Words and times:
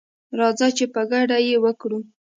راځه 0.39 0.67
چي 0.77 0.85
په 0.93 1.01
ګډه 1.11 1.37
یې 1.47 1.55
وکړو 1.63 1.99